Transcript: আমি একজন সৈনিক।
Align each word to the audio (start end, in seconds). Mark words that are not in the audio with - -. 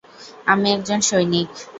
আমি 0.47 0.67
একজন 0.71 0.99
সৈনিক। 1.01 1.49